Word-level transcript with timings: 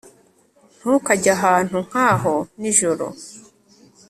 Ntukajye 0.77 1.29
ahantu 1.37 1.77
nkaho 1.87 2.33
nijoro 2.59 3.05